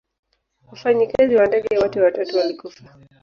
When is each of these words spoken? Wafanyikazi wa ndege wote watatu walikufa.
Wafanyikazi 0.69 1.35
wa 1.35 1.45
ndege 1.47 1.77
wote 1.77 2.01
watatu 2.01 2.37
walikufa. 2.37 2.83